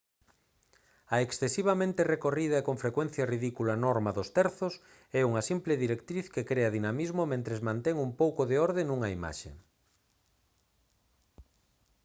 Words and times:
a 1.15 1.17
excesivamente 1.27 2.07
recorrida 2.13 2.55
e 2.59 2.65
con 2.67 2.77
frecuencia 2.83 3.29
ridícula 3.33 3.73
norma 3.85 4.11
dos 4.17 4.29
terzos 4.37 4.73
é 5.19 5.21
unha 5.29 5.43
simple 5.49 5.73
directriz 5.83 6.25
que 6.33 6.47
crea 6.49 6.73
dinamismo 6.77 7.23
mentres 7.33 7.59
mantén 7.67 7.95
un 8.05 8.11
pouco 8.21 8.41
de 8.49 8.55
orde 8.67 8.81
nunha 8.85 9.09
imaxe 9.17 9.49